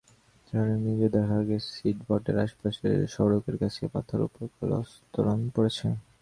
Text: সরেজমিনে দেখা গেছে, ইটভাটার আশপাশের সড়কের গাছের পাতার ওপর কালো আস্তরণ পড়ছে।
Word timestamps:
সরেজমিনে 0.47 1.07
দেখা 1.17 1.39
গেছে, 1.49 1.73
ইটভাটার 1.91 2.37
আশপাশের 2.45 2.97
সড়কের 3.07 3.55
গাছের 3.61 3.87
পাতার 3.93 4.21
ওপর 4.27 4.43
কালো 4.53 4.75
আস্তরণ 4.81 5.39
পড়ছে। 5.55 5.87